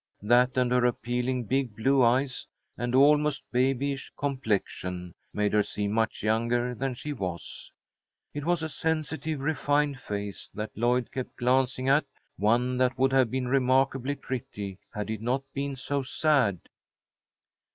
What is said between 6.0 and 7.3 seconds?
younger than she